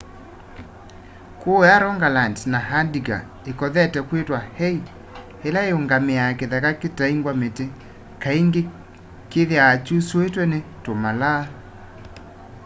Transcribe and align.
kuuya 1.39 1.75
rogaland 1.83 2.37
na 2.51 2.59
agder 2.79 3.21
ikothete 3.51 3.99
kwitwa 4.07 4.39
hei 4.57 4.79
ila 5.47 5.61
iungamiaa 5.69 6.37
kitheka 6.39 6.71
kitaingwa 6.81 7.33
miti 7.41 7.65
kaingi 8.23 8.61
kithiawa 9.31 9.75
kyusuitwe 9.85 10.43
ni 10.51 10.59
tumalaa 10.83 11.43